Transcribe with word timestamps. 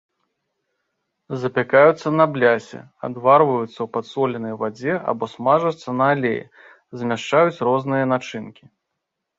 Запякаюцца 1.43 2.07
на 2.21 2.25
блясе, 2.37 2.79
адварваюцца 3.09 3.67
ў 3.83 3.87
падсоленай 3.99 4.53
вадзе 4.63 4.93
або 5.13 5.25
смажацца 5.35 5.89
на 6.01 6.05
алеі, 6.17 6.43
змяшчаюць 7.03 7.61
розныя 7.71 8.05
начынкі. 8.17 8.65